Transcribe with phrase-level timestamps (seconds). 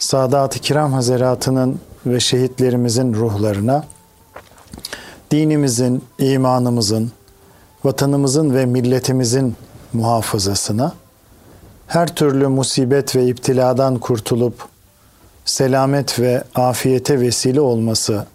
[0.00, 3.84] Sadat-ı Kiram Hazaratı'nın ve şehitlerimizin ruhlarına,
[5.30, 7.12] dinimizin, imanımızın,
[7.84, 9.56] vatanımızın ve milletimizin
[9.92, 10.92] muhafazasına,
[11.86, 14.64] her türlü musibet ve iptiladan kurtulup
[15.44, 18.26] selamet ve afiyete vesile olması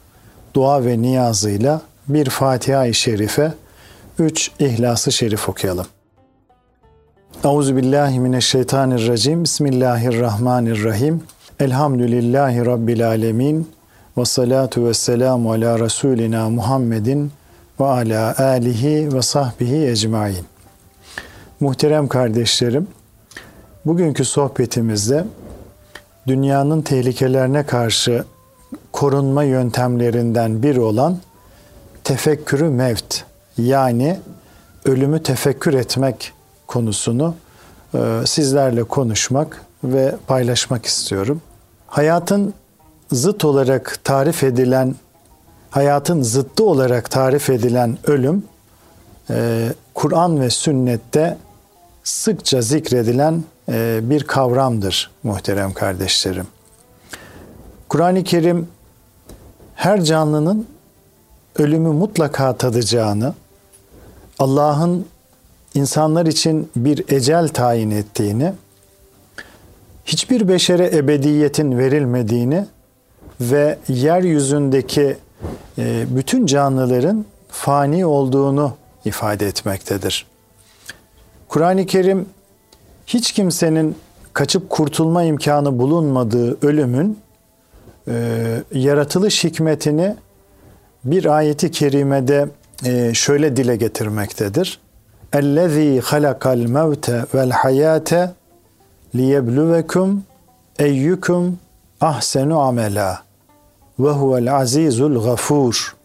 [0.53, 3.53] dua ve niyazıyla bir Fatiha-i Şerife,
[4.19, 5.85] üç İhlas-ı Şerif okuyalım.
[7.43, 9.43] Euzu billahi mineşşeytanirracim.
[9.43, 11.23] Bismillahirrahmanirrahim.
[11.59, 13.69] Elhamdülillahi rabbil alamin.
[14.17, 17.31] Ve salatu ve selamu ala Resulina Muhammedin
[17.79, 20.45] ve ala alihi ve sahbihi ecmain.
[21.59, 22.87] Muhterem kardeşlerim,
[23.85, 25.25] bugünkü sohbetimizde
[26.27, 28.23] dünyanın tehlikelerine karşı
[28.91, 31.17] korunma yöntemlerinden biri olan
[32.03, 33.23] tefekkürü mevt
[33.57, 34.19] yani
[34.85, 36.33] ölümü tefekkür etmek
[36.67, 37.35] konusunu
[37.93, 41.41] e, sizlerle konuşmak ve paylaşmak istiyorum.
[41.95, 42.53] Hayatın
[43.11, 44.95] zıt olarak tarif edilen,
[45.69, 48.43] hayatın zıttı olarak tarif edilen ölüm,
[49.29, 51.37] e, Kur'an ve sünnette
[52.03, 56.47] sıkça zikredilen e, bir kavramdır muhterem kardeşlerim.
[57.89, 58.67] Kur'an-ı Kerim
[59.75, 60.67] her canlının
[61.55, 63.33] ölümü mutlaka tadacağını,
[64.39, 65.05] Allah'ın
[65.73, 68.53] insanlar için bir ecel tayin ettiğini,
[70.04, 72.66] hiçbir beşere ebediyetin verilmediğini
[73.40, 75.16] ve yeryüzündeki
[75.78, 78.74] e, bütün canlıların fani olduğunu
[79.04, 80.26] ifade etmektedir.
[81.48, 82.26] Kur'an-ı Kerim
[83.06, 83.96] hiç kimsenin
[84.32, 87.18] kaçıp kurtulma imkanı bulunmadığı ölümün
[88.08, 88.14] e,
[88.72, 90.16] yaratılış hikmetini
[91.04, 92.48] bir ayeti kerimede
[92.84, 94.80] e, şöyle dile getirmektedir.
[95.32, 98.28] اَلَّذ۪ي خَلَقَ الْمَوْتَ وَالْحَيَاةَ
[99.15, 100.23] liyebluvekum
[100.79, 101.59] eyyukum
[102.01, 103.23] ahsenu amela
[103.99, 105.95] ve huvel azizul gafur.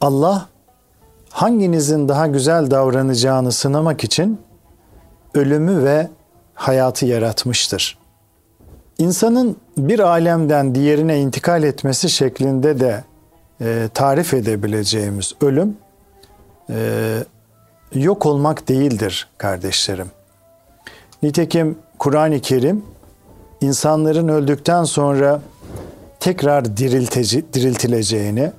[0.00, 0.48] Allah
[1.30, 4.40] hanginizin daha güzel davranacağını sınamak için
[5.34, 6.08] ölümü ve
[6.54, 7.98] hayatı yaratmıştır.
[8.98, 13.04] İnsanın bir alemden diğerine intikal etmesi şeklinde de
[13.60, 15.76] e, tarif edebileceğimiz ölüm
[16.70, 16.78] e,
[17.94, 20.10] yok olmak değildir kardeşlerim.
[21.22, 22.84] Nitekim Kur'an-ı Kerim
[23.60, 25.40] insanların öldükten sonra
[26.20, 28.52] tekrar dirilteci, diriltileceğini,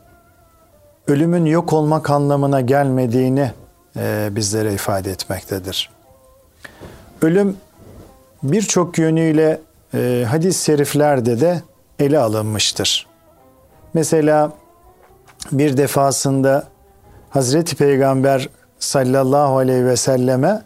[1.07, 3.51] ölümün yok olmak anlamına gelmediğini
[3.97, 5.89] e, bizlere ifade etmektedir.
[7.21, 7.57] Ölüm
[8.43, 9.61] birçok yönüyle
[9.93, 11.61] e, hadis-i şeriflerde de
[11.99, 13.07] ele alınmıştır.
[13.93, 14.51] Mesela
[15.51, 16.67] bir defasında
[17.29, 18.49] Hazreti Peygamber
[18.79, 20.61] sallallahu aleyhi ve selleme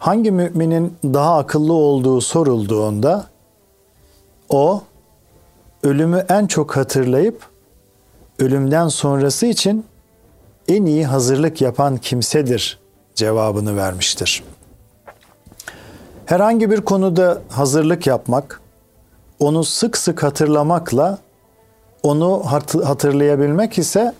[0.00, 3.26] hangi müminin daha akıllı olduğu sorulduğunda
[4.48, 4.82] o
[5.82, 7.42] ölümü en çok hatırlayıp
[8.38, 9.86] ölümden sonrası için
[10.68, 12.78] en iyi hazırlık yapan kimsedir
[13.14, 14.42] cevabını vermiştir.
[16.26, 18.60] Herhangi bir konuda hazırlık yapmak,
[19.38, 21.18] onu sık sık hatırlamakla
[22.02, 22.42] onu
[22.84, 24.14] hatırlayabilmek ise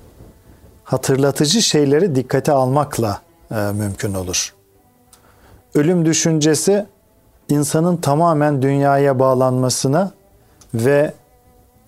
[0.84, 3.20] hatırlatıcı şeyleri dikkate almakla
[3.50, 4.59] e, mümkün olur.
[5.74, 6.86] Ölüm düşüncesi
[7.48, 10.10] insanın tamamen dünyaya bağlanmasına
[10.74, 11.14] ve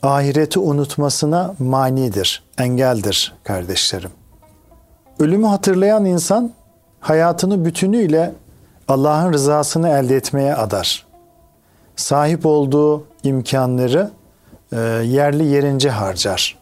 [0.02, 4.10] ahireti unutmasına manidir, engeldir kardeşlerim.
[5.18, 6.52] Ölümü hatırlayan insan
[7.00, 8.32] hayatını bütünüyle
[8.88, 11.06] Allah'ın rızasını elde etmeye adar.
[11.96, 14.10] Sahip olduğu imkanları
[14.72, 16.58] e, yerli yerince harcar.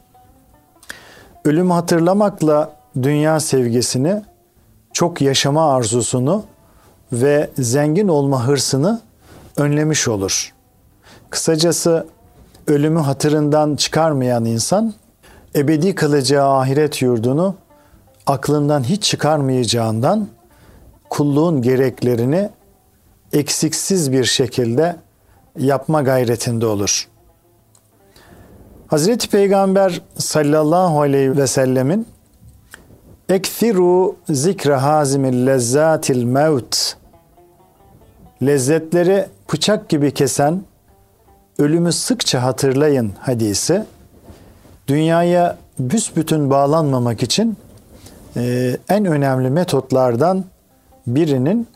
[1.45, 4.23] Ölümü hatırlamakla dünya sevgisini,
[4.93, 6.45] çok yaşama arzusunu
[7.13, 9.01] ve zengin olma hırsını
[9.57, 10.53] önlemiş olur.
[11.31, 12.07] Kısacası
[12.67, 14.95] ölümü hatırından çıkarmayan insan
[15.57, 17.55] ebedi kalacağı ahiret yurdunu
[18.27, 20.29] aklından hiç çıkarmayacağından
[21.11, 22.51] kulluğun gereklerini
[23.33, 24.97] eksiksiz bir şekilde
[25.59, 27.09] yapma gayretinde olur.
[28.87, 32.07] Hazreti Peygamber sallallahu aleyhi ve sellemin
[33.29, 37.00] Ekthiru zikre hazimil lezzatil mevt
[38.43, 40.63] Lezzetleri bıçak gibi kesen
[41.59, 43.85] ölümü sıkça hatırlayın hadisi
[44.89, 47.57] dünyaya büsbütün bağlanmamak için
[48.37, 50.45] e, en önemli metotlardan
[51.07, 51.69] birinin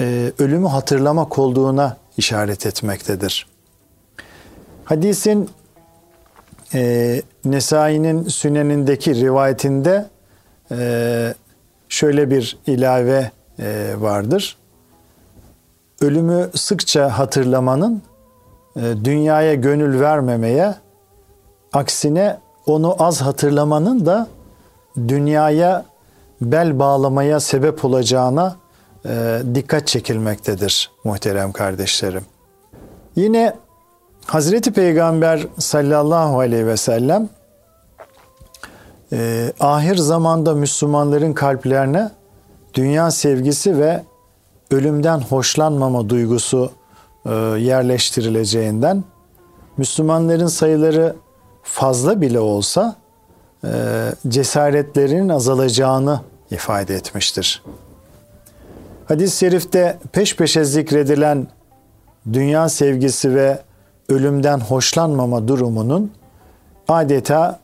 [0.00, 3.46] e, ölümü hatırlamak olduğuna işaret etmektedir.
[4.84, 5.50] Hadisin
[6.74, 10.06] e, Nesai'nin sünenindeki rivayetinde
[10.70, 11.34] e,
[11.88, 14.56] şöyle bir ilave e, vardır.
[16.00, 18.02] Ölümü sıkça hatırlamanın
[18.76, 20.74] e, dünyaya gönül vermemeye,
[21.72, 24.26] aksine onu az hatırlamanın da
[25.08, 25.84] dünyaya
[26.40, 28.56] bel bağlamaya sebep olacağına
[29.06, 32.24] e, dikkat çekilmektedir muhterem kardeşlerim.
[33.16, 33.56] Yine
[34.26, 37.28] Hazreti Peygamber sallallahu aleyhi ve sellem
[39.12, 42.10] e, ahir zamanda Müslümanların kalplerine
[42.74, 44.02] dünya sevgisi ve
[44.70, 46.70] ölümden hoşlanmama duygusu
[47.26, 49.04] e, yerleştirileceğinden
[49.76, 51.16] Müslümanların sayıları
[51.62, 52.96] fazla bile olsa
[53.64, 53.68] e,
[54.28, 56.20] cesaretlerinin azalacağını
[56.50, 57.62] ifade etmiştir.
[59.08, 61.46] Hadis-i şerifte peş peşe zikredilen
[62.32, 63.58] dünya sevgisi ve
[64.08, 66.12] ölümden hoşlanmama durumunun
[66.88, 67.60] adeta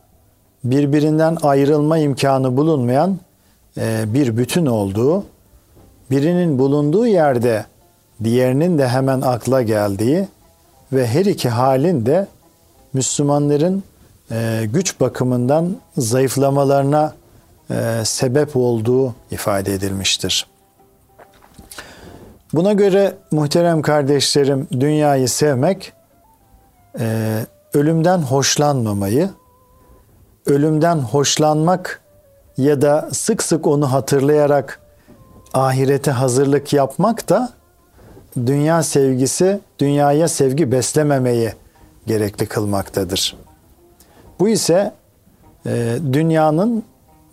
[0.65, 3.19] birbirinden ayrılma imkanı bulunmayan
[3.77, 5.25] e, bir bütün olduğu,
[6.13, 7.67] birinin bulunduğu yerde
[8.25, 10.29] diğerinin de hemen akla geldiği
[10.93, 12.27] ve her iki halin de
[12.93, 13.83] Müslümanların
[14.31, 17.15] e, güç bakımından zayıflamalarına
[17.71, 20.47] e, sebep olduğu ifade edilmiştir.
[22.53, 25.93] Buna göre muhterem kardeşlerim dünyayı sevmek,
[27.01, 27.39] e,
[27.75, 29.31] ölümden hoşlanmamayı,
[30.47, 32.01] ölümden hoşlanmak
[32.57, 34.82] ya da sık sık onu hatırlayarak
[35.55, 37.53] ahirete hazırlık yapmak da
[38.37, 41.53] dünya sevgisi, dünyaya sevgi beslememeyi
[42.07, 43.37] gerekli kılmaktadır.
[44.41, 44.93] Bu ise
[45.67, 46.85] e, dünyanın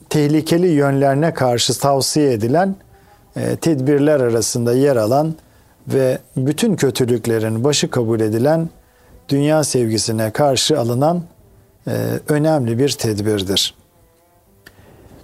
[0.10, 2.76] tehlikeli yönlerine karşı tavsiye edilen
[3.36, 5.36] e, tedbirler arasında yer alan
[5.88, 8.70] ve bütün kötülüklerin başı kabul edilen
[9.30, 11.24] dünya sevgisine karşı alınan
[11.88, 11.92] e,
[12.28, 13.76] önemli bir tedbirdir.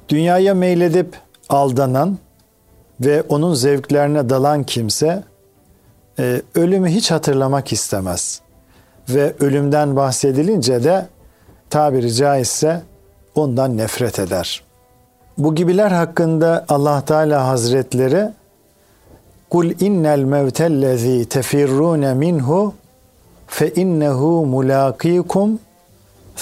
[0.10, 1.18] Dünyaya meyledip
[1.50, 2.18] aldanan
[3.01, 5.23] ve onun zevklerine dalan kimse
[6.19, 8.41] e, ölümü hiç hatırlamak istemez
[9.09, 11.07] ve ölümden bahsedilince de
[11.71, 12.83] tabiri caizse
[13.35, 14.63] ondan nefret eder.
[15.39, 18.29] Bu gibiler hakkında Allah Teala Hazretleri
[19.51, 22.75] Kul innel mevtellezî tefirrûne minhu
[23.47, 25.59] fe innehu mulakikum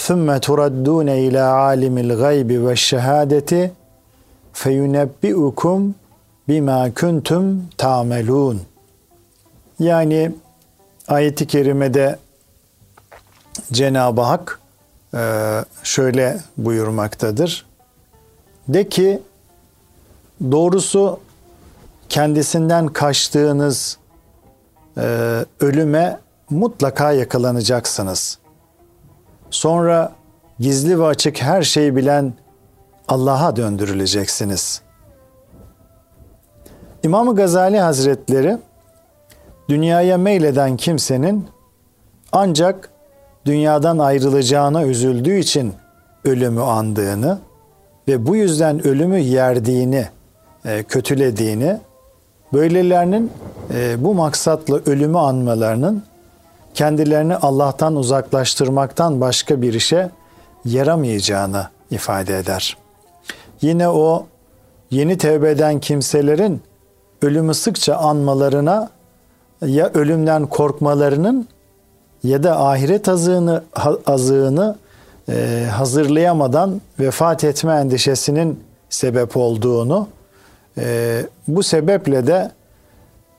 [0.07, 3.53] ثُمَّ تُرَدُّونَ إِلَى عَالِمِ الْغَيْبِ وَالشَّهَادَةِ
[4.61, 5.81] فَيُنَبِّئُكُمْ
[6.48, 8.62] bima kuntum tamelun.
[9.80, 10.32] Yani
[11.08, 12.20] ayeti kerimede
[13.72, 14.60] Cenab-ı Hak
[15.14, 15.20] e,
[15.84, 17.66] şöyle buyurmaktadır.
[18.68, 19.22] De ki
[20.42, 21.20] doğrusu
[22.10, 23.98] kendisinden kaçtığınız
[24.98, 25.02] e,
[25.60, 26.20] ölüme
[26.50, 28.40] mutlaka yakalanacaksınız.
[29.52, 30.14] Sonra
[30.60, 32.34] gizli ve açık her şeyi bilen
[33.08, 34.93] Allah'a döndürüleceksiniz.''
[37.04, 38.58] İmam Gazali Hazretleri
[39.70, 41.48] dünyaya meyleden kimsenin
[42.32, 42.90] ancak
[43.46, 45.74] dünyadan ayrılacağına üzüldüğü için
[46.26, 47.40] ölümü andığını
[48.08, 50.08] ve bu yüzden ölümü yerdiğini,
[50.66, 51.80] e, kötülediğini,
[52.54, 53.32] böylelerinin
[53.74, 56.04] e, bu maksatla ölümü anmalarının
[56.74, 60.10] kendilerini Allah'tan uzaklaştırmaktan başka bir işe
[60.66, 62.78] yaramayacağını ifade eder.
[63.62, 64.26] Yine o
[64.92, 66.62] yeni tevbe eden kimselerin
[67.24, 68.90] ölümü sıkça anmalarına
[69.66, 71.48] ya ölümden korkmalarının
[72.24, 73.64] ya da ahiret azığını
[74.06, 74.76] azığını
[75.30, 80.08] e, hazırlayamadan vefat etme endişesinin sebep olduğunu
[80.78, 82.52] e, bu sebeple de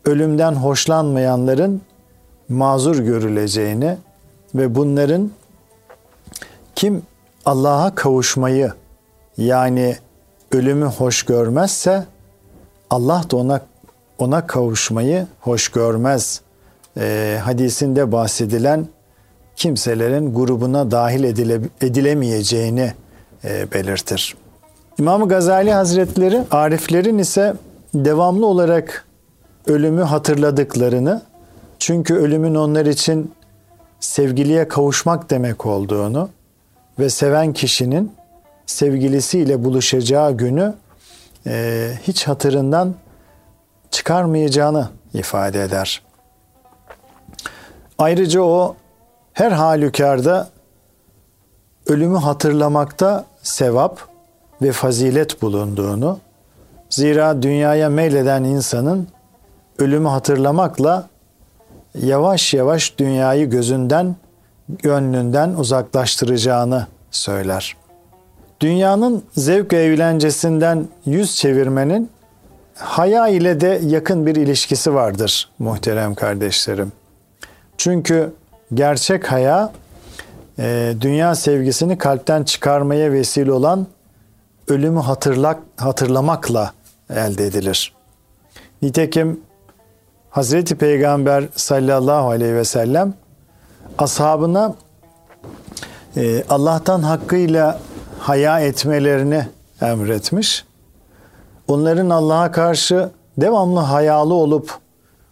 [0.04, 1.82] ölümden hoşlanmayanların
[2.48, 3.96] mazur görüleceğini
[4.54, 5.30] ve bunların
[6.74, 7.02] kim
[7.44, 8.72] Allah'a kavuşmayı
[9.36, 9.96] yani
[10.52, 12.04] ölümü hoş görmezse
[12.90, 13.60] Allah da ona
[14.18, 16.40] ona kavuşmayı hoş görmez.
[16.96, 18.86] E, hadisinde bahsedilen
[19.56, 22.92] kimselerin grubuna dahil edile, edilemeyeceğini
[23.44, 24.34] e, belirtir.
[24.98, 27.54] İmam Gazali Hazretleri ariflerin ise
[27.94, 29.06] devamlı olarak
[29.66, 31.22] ölümü hatırladıklarını
[31.78, 33.32] çünkü ölümün onlar için
[34.00, 36.28] sevgiliye kavuşmak demek olduğunu
[36.98, 38.12] ve seven kişinin
[38.66, 40.74] sevgilisiyle buluşacağı günü
[41.46, 42.94] e, hiç hatırından
[43.94, 46.02] çıkarmayacağını ifade eder.
[47.98, 48.76] Ayrıca o
[49.32, 50.48] her halükarda
[51.86, 54.00] ölümü hatırlamakta sevap
[54.62, 56.18] ve fazilet bulunduğunu,
[56.90, 59.08] zira dünyaya meyleden insanın
[59.78, 61.08] ölümü hatırlamakla
[61.94, 64.16] yavaş yavaş dünyayı gözünden,
[64.68, 67.76] gönlünden uzaklaştıracağını söyler.
[68.60, 72.10] Dünyanın zevk ve eğlencesinden yüz çevirmenin
[72.74, 76.92] haya ile de yakın bir ilişkisi vardır muhterem kardeşlerim.
[77.78, 78.32] Çünkü
[78.74, 79.72] gerçek haya
[80.58, 83.86] e, dünya sevgisini kalpten çıkarmaya vesile olan
[84.68, 86.72] ölümü hatırlak, hatırlamakla
[87.10, 87.92] elde edilir.
[88.82, 89.40] Nitekim
[90.30, 93.14] Hazreti Peygamber sallallahu aleyhi ve sellem
[93.98, 94.74] ashabına
[96.16, 97.80] e, Allah'tan hakkıyla
[98.18, 99.46] haya etmelerini
[99.80, 100.64] emretmiş.
[101.68, 104.78] Onların Allah'a karşı devamlı hayalı olup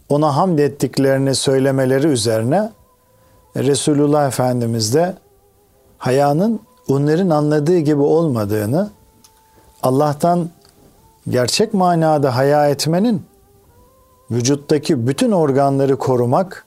[0.08, 2.72] ona hamd ettiklerini söylemeleri üzerine
[3.56, 5.14] Resulullah Efendimiz de
[5.98, 8.90] hayanın onların anladığı gibi olmadığını,
[9.82, 10.50] Allah'tan
[11.28, 13.22] gerçek manada haya etmenin
[14.30, 16.66] vücuttaki bütün organları korumak,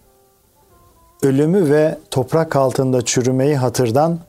[1.23, 4.19] ölümü ve toprak altında çürümeyi hatırdan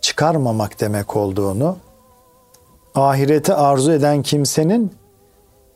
[0.00, 1.76] çıkarmamak demek olduğunu,
[2.98, 4.92] ahireti arzu eden kimsenin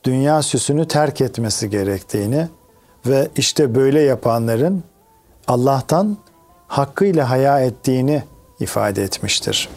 [0.05, 2.49] dünya süsünü terk etmesi gerektiğini
[3.07, 4.83] ve işte böyle yapanların
[5.49, 6.17] Allah'tan
[6.67, 8.23] hakkıyla haya ettiğini
[8.61, 9.69] ifade etmiştir.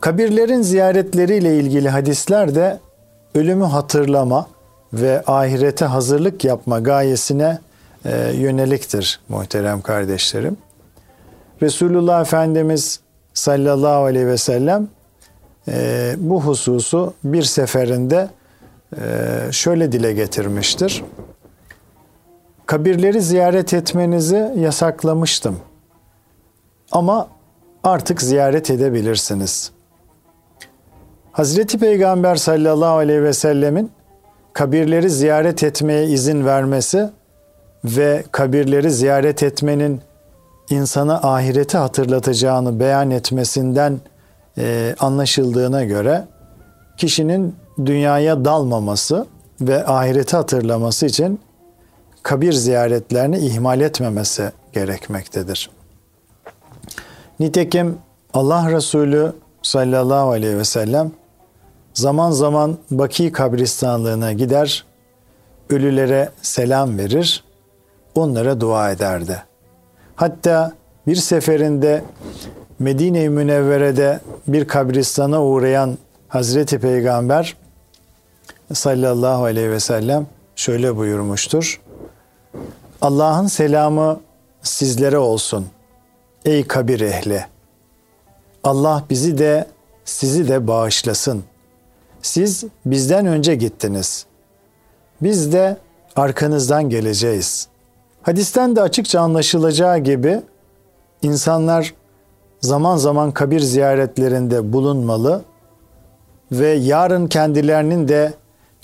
[0.00, 2.78] Kabirlerin ziyaretleriyle ilgili hadisler de
[3.34, 4.46] ölümü hatırlama
[4.92, 7.58] ve ahirete hazırlık yapma gayesine
[8.04, 10.56] e, yöneliktir muhterem kardeşlerim.
[11.62, 13.00] Resulullah Efendimiz
[13.34, 14.88] sallallahu aleyhi ve sellem
[15.68, 18.28] e, bu hususu bir seferinde
[18.96, 19.02] e,
[19.52, 21.04] şöyle dile getirmiştir.
[22.66, 25.56] Kabirleri ziyaret etmenizi yasaklamıştım.
[26.92, 27.28] Ama
[27.84, 29.70] artık ziyaret edebilirsiniz.
[31.32, 33.90] Hazreti Peygamber sallallahu aleyhi ve sellemin
[34.52, 37.10] kabirleri ziyaret etmeye izin vermesi
[37.84, 40.00] ve kabirleri ziyaret etmenin
[40.70, 44.00] insana ahireti hatırlatacağını beyan etmesinden
[44.58, 46.24] e, anlaşıldığına göre
[46.96, 47.56] kişinin
[47.86, 49.26] dünyaya dalmaması
[49.60, 51.40] ve ahireti hatırlaması için
[52.22, 55.70] kabir ziyaretlerini ihmal etmemesi gerekmektedir.
[57.40, 57.98] Nitekim
[58.34, 59.32] Allah Resulü
[59.62, 61.12] sallallahu aleyhi ve sellem
[61.94, 64.84] zaman zaman Baki kabristanlığına gider,
[65.70, 67.44] ölülere selam verir,
[68.14, 69.42] onlara dua ederdi.
[70.16, 70.72] Hatta
[71.06, 72.04] bir seferinde
[72.78, 77.56] Medine-i Münevvere'de bir kabristana uğrayan Hazreti Peygamber
[78.72, 80.26] sallallahu aleyhi ve sellem
[80.56, 81.80] şöyle buyurmuştur.
[83.00, 84.20] Allah'ın selamı
[84.62, 85.66] sizlere olsun
[86.44, 87.46] ey kabir ehli.
[88.64, 89.66] Allah bizi de
[90.04, 91.44] sizi de bağışlasın.
[92.22, 94.26] Siz bizden önce gittiniz.
[95.22, 95.76] Biz de
[96.16, 97.68] arkanızdan geleceğiz.
[98.22, 100.40] Hadisten de açıkça anlaşılacağı gibi
[101.22, 101.94] insanlar
[102.64, 105.42] zaman zaman kabir ziyaretlerinde bulunmalı
[106.52, 108.32] ve yarın kendilerinin de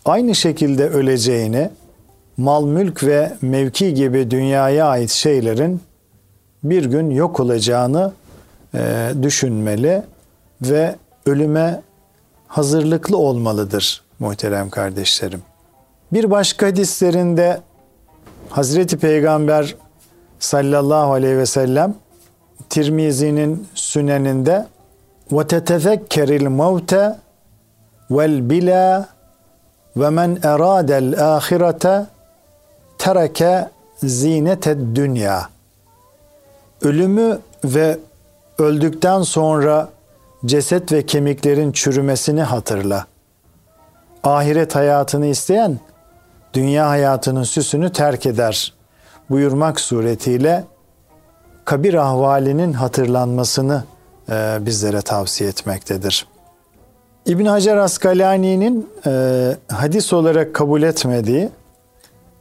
[0.05, 1.71] aynı şekilde öleceğini,
[2.37, 5.81] mal mülk ve mevki gibi dünyaya ait şeylerin
[6.65, 8.13] bir gün yok olacağını
[8.75, 10.03] e, düşünmeli
[10.63, 10.97] ve
[11.27, 11.83] ölüme
[12.49, 15.43] hazırlıklı olmalıdır muhterem kardeşlerim.
[16.13, 17.61] Bir başka hadislerinde
[18.51, 19.77] Hazreti Peygamber
[20.39, 21.95] sallallahu aleyhi ve sellem
[22.69, 24.67] Tirmizi'nin süneninde
[25.33, 27.17] ve tetezekkeril mevte
[28.11, 29.09] vel bila
[29.97, 32.07] ve men eradel ahirete
[32.99, 35.49] tereke zineted dünya.
[36.83, 37.99] Ölümü ve
[38.59, 39.89] öldükten sonra
[40.47, 43.07] ceset ve kemiklerin çürümesini hatırla.
[44.25, 45.79] Ahiret hayatını isteyen
[46.55, 48.75] dünya hayatının süsünü terk eder
[49.31, 50.65] buyurmak suretiyle
[51.71, 53.85] kabir ahvalinin hatırlanmasını
[54.29, 56.27] e, bizlere tavsiye etmektedir.
[57.27, 61.49] İbn Hacer Askalani'nin e, hadis olarak kabul etmediği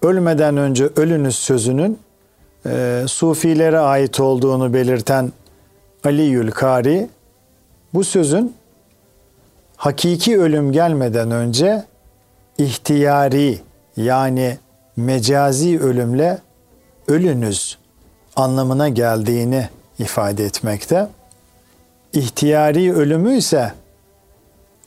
[0.02, 2.00] ölmeden önce ölünüz sözünün
[2.66, 5.32] e, Sufilere ait olduğunu belirten
[6.04, 7.10] Ali Yülkari
[7.94, 8.54] bu sözün
[9.76, 11.84] hakiki ölüm gelmeden önce
[12.58, 13.60] ihtiyari
[13.98, 14.58] yani
[14.98, 16.38] mecazi ölümle
[17.08, 17.80] ölünüz
[18.36, 19.70] anlamına geldiğini
[20.00, 21.08] ifade etmekte.
[22.14, 23.74] İhtiyari ölümü ise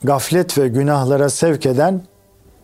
[0.03, 2.01] gaflet ve günahlara sevk eden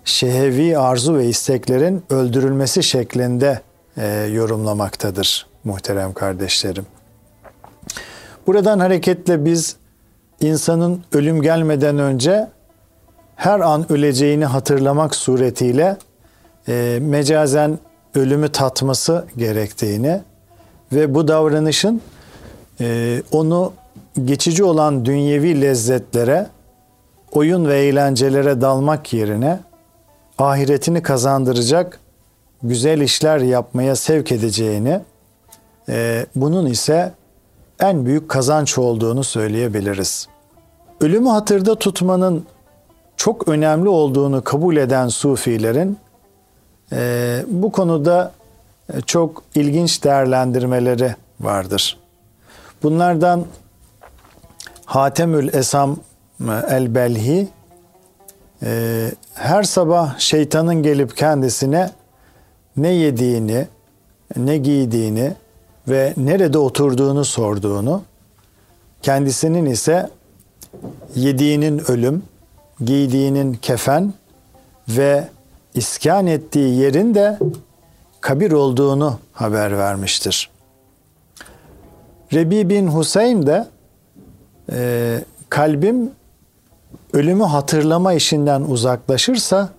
[0.05, 3.62] şehevi arzu ve isteklerin öldürülmesi şeklinde
[3.98, 5.48] e, yorumlamaktadır.
[5.63, 6.86] muhterem kardeşlerim.
[8.48, 9.75] Buradan hareketle biz
[10.39, 12.48] insanın ölüm gelmeden önce
[13.36, 15.98] her an öleceğini hatırlamak suretiyle
[16.67, 17.79] e, mecazen
[18.15, 20.21] ölümü tatması gerektiğini
[20.93, 22.01] ve bu davranışın
[22.81, 23.74] e, onu
[24.25, 26.48] geçici olan dünyevi lezzetlere,
[27.31, 29.60] oyun ve eğlencelere dalmak yerine
[30.38, 32.00] ahiretini kazandıracak
[32.63, 35.01] güzel işler yapmaya sevk edeceğini,
[35.89, 37.13] e, bunun ise
[37.79, 40.27] en büyük kazanç olduğunu söyleyebiliriz.
[41.01, 42.46] Ölümü hatırda tutmanın
[43.17, 45.98] çok önemli olduğunu kabul eden sufilerin
[46.91, 48.31] e, bu konuda
[49.05, 51.98] çok ilginç değerlendirmeleri vardır.
[52.84, 53.46] Bunlardan
[54.86, 55.98] Hatemül Esam
[56.41, 57.48] e, el-Belhi
[58.63, 61.91] e, her sabah şeytanın gelip kendisine
[62.77, 63.67] ne yediğini,
[64.38, 65.34] ne giydiğini
[65.88, 68.01] ve nerede oturduğunu sorduğunu,
[69.01, 70.10] kendisinin ise
[71.15, 72.24] yediğinin ölüm,
[72.86, 74.13] giydiğinin kefen
[74.88, 75.27] ve
[75.74, 77.39] iskan ettiği yerin de
[78.21, 80.49] kabir olduğunu haber vermiştir.
[82.33, 83.67] Rebi bin Huseyn de
[84.71, 86.11] e, kalbim
[87.13, 89.69] ölümü hatırlama işinden uzaklaşırsa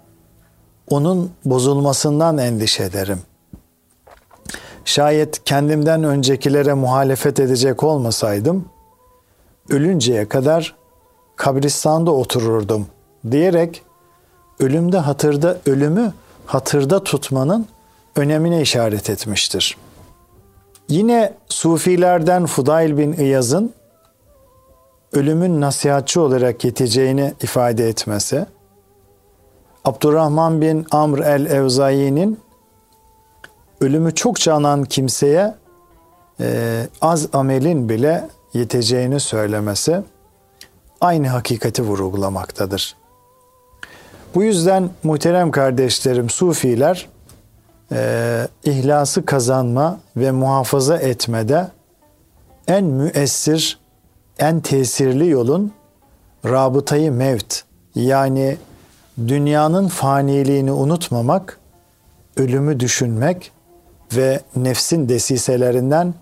[0.88, 3.18] onun bozulmasından endişe ederim.
[4.84, 8.64] Şayet kendimden öncekilere muhalefet edecek olmasaydım,
[9.68, 10.76] ölünceye kadar
[11.36, 12.86] kabristanda otururdum
[13.30, 13.82] diyerek
[14.60, 16.12] ölümde hatırda ölümü
[16.46, 17.66] hatırda tutmanın
[18.16, 19.76] önemine işaret etmiştir.
[20.88, 23.72] Yine Sufilerden Fudayl bin İyaz'ın
[25.12, 28.46] ölümün nasihatçı olarak yeteceğini ifade etmesi,
[29.84, 32.40] Abdurrahman bin Amr el-Evzai'nin
[33.80, 35.54] ölümü çokça anan kimseye
[36.40, 40.02] e, az amelin bile yeteceğini söylemesi
[41.00, 42.96] aynı hakikati vurgulamaktadır.
[44.34, 47.08] Bu yüzden muhterem kardeşlerim Sufiler
[47.92, 51.68] e, ihlası kazanma ve muhafaza etmede
[52.68, 53.78] en müessir,
[54.38, 55.72] en tesirli yolun
[56.44, 57.62] rabıtayı mevt
[57.94, 58.56] yani
[59.28, 61.58] dünyanın faniliğini unutmamak,
[62.36, 63.52] ölümü düşünmek
[64.16, 66.14] ve nefsin desiselerinden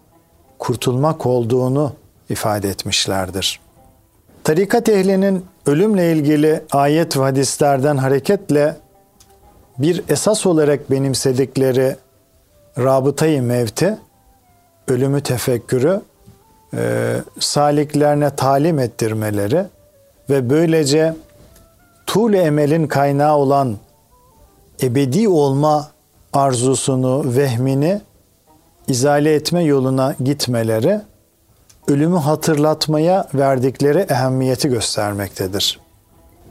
[0.59, 1.93] kurtulmak olduğunu
[2.29, 3.61] ifade etmişlerdir.
[4.45, 8.77] Tarikat ehlinin ölümle ilgili ayet ve hadislerden hareketle
[9.79, 11.97] bir esas olarak benimsedikleri
[12.79, 13.99] rabıtayı mevti,
[14.89, 16.01] ölümü tefekkürü,
[16.75, 19.65] e, saliklerine talim ettirmeleri
[20.31, 21.15] ve böylece
[22.07, 23.77] tuğle emelin kaynağı olan
[24.83, 25.91] ebedi olma
[26.33, 28.01] arzusunu, vehmini
[28.89, 31.01] izale etme yoluna gitmeleri,
[31.89, 35.88] ölümü hatırlatmaya verdikleri ehemmiyeti göstermektedir.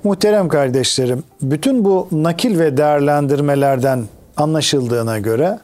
[0.03, 4.05] Muhterem kardeşlerim, bütün bu nakil ve değerlendirmelerden
[4.37, 5.59] anlaşıldığına göre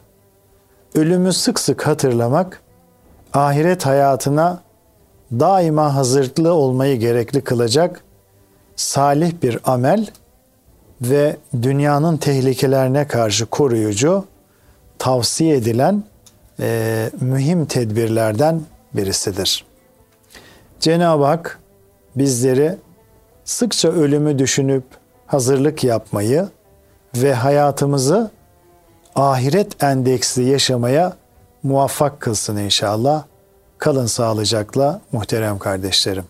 [0.94, 2.62] ölümü sık sık hatırlamak
[3.32, 4.62] ahiret hayatına
[5.32, 8.04] daima hazırlıklı olmayı gerekli kılacak
[8.76, 10.06] salih bir amel
[11.02, 14.24] ve dünyanın tehlikelerine karşı koruyucu
[14.98, 16.04] tavsiye edilen
[16.60, 18.60] e, mühim tedbirlerden
[18.94, 19.64] birisidir.
[20.80, 21.58] Cenab-ı Hak
[22.16, 22.76] bizleri
[23.44, 24.84] sıkça ölümü düşünüp
[25.26, 26.48] hazırlık yapmayı
[27.16, 28.30] ve hayatımızı
[29.14, 31.16] ahiret endeksli yaşamaya
[31.62, 33.24] muvaffak kılsın inşallah.
[33.78, 36.24] Kalın sağlıcakla muhterem kardeşlerim.